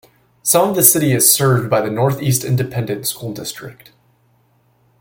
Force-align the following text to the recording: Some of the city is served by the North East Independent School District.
Some 0.41 0.67
of 0.71 0.75
the 0.75 0.81
city 0.81 1.11
is 1.13 1.31
served 1.31 1.69
by 1.69 1.79
the 1.81 1.91
North 1.91 2.23
East 2.23 2.43
Independent 2.43 3.05
School 3.05 3.33
District. 3.33 3.91